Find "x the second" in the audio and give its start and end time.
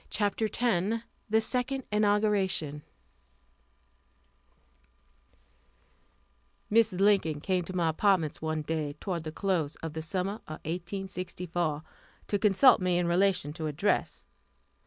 0.49-1.83